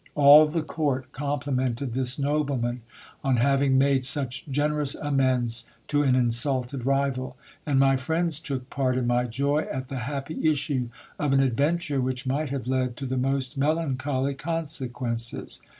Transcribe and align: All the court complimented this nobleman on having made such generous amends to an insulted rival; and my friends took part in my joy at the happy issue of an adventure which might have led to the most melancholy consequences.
All 0.15 0.47
the 0.47 0.63
court 0.63 1.11
complimented 1.11 1.93
this 1.93 2.17
nobleman 2.17 2.81
on 3.23 3.37
having 3.37 3.77
made 3.77 4.03
such 4.03 4.47
generous 4.49 4.95
amends 4.95 5.65
to 5.89 6.01
an 6.01 6.15
insulted 6.15 6.87
rival; 6.87 7.37
and 7.67 7.79
my 7.79 7.97
friends 7.97 8.39
took 8.39 8.67
part 8.71 8.97
in 8.97 9.05
my 9.05 9.25
joy 9.25 9.67
at 9.71 9.89
the 9.89 9.99
happy 10.09 10.49
issue 10.49 10.89
of 11.19 11.33
an 11.33 11.39
adventure 11.39 12.01
which 12.01 12.25
might 12.25 12.49
have 12.49 12.65
led 12.65 12.97
to 12.97 13.05
the 13.05 13.15
most 13.15 13.59
melancholy 13.59 14.33
consequences. 14.33 15.61